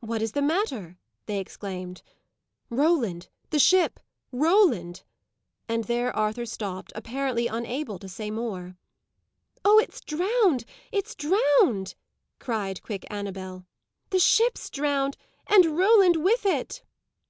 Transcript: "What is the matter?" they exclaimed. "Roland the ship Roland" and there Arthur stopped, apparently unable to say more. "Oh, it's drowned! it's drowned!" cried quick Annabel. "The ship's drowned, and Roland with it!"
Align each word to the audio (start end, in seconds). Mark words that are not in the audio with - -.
"What 0.00 0.20
is 0.20 0.32
the 0.32 0.42
matter?" 0.42 0.98
they 1.24 1.38
exclaimed. 1.40 2.02
"Roland 2.68 3.28
the 3.48 3.58
ship 3.58 3.98
Roland" 4.30 5.02
and 5.66 5.84
there 5.84 6.14
Arthur 6.14 6.44
stopped, 6.44 6.92
apparently 6.94 7.46
unable 7.46 7.98
to 8.00 8.06
say 8.06 8.30
more. 8.30 8.76
"Oh, 9.64 9.78
it's 9.78 10.02
drowned! 10.02 10.66
it's 10.92 11.14
drowned!" 11.14 11.94
cried 12.38 12.82
quick 12.82 13.06
Annabel. 13.08 13.64
"The 14.10 14.18
ship's 14.18 14.68
drowned, 14.68 15.16
and 15.46 15.78
Roland 15.78 16.16
with 16.16 16.44
it!" 16.44 16.82